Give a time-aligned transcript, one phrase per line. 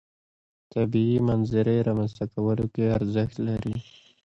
[0.73, 3.75] طبیعي منظرې رامنځته کولو کې ارزښت لري.